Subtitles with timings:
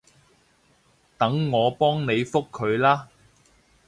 [1.15, 3.09] 等我幫你覆佢啦